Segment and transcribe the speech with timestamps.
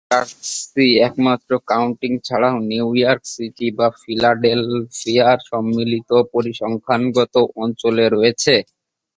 [0.03, 8.53] New জার্সির একমাত্র county ছাড়াও নিউ ইয়র্ক সিটি বা ফিলাডেলফিয়ার সম্মিলিত পরিসংখ্যানগত অঞ্চলে রয়েছে।